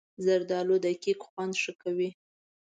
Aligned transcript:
زردالو 0.25 0.75
د 0.85 0.87
کیک 1.03 1.19
خوند 1.27 1.53
ښه 1.61 1.73
کوي. 1.81 2.09